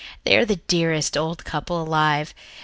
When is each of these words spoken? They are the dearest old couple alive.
They 0.23 0.35
are 0.35 0.45
the 0.45 0.55
dearest 0.55 1.15
old 1.15 1.45
couple 1.45 1.79
alive. 1.79 2.33